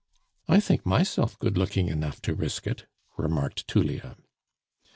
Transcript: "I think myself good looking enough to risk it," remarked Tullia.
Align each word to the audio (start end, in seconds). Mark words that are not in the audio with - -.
"I 0.47 0.59
think 0.59 0.83
myself 0.83 1.37
good 1.37 1.59
looking 1.59 1.87
enough 1.87 2.23
to 2.23 2.33
risk 2.33 2.65
it," 2.65 2.87
remarked 3.17 3.67
Tullia. 3.67 4.17